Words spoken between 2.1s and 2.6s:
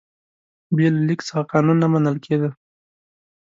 کېده.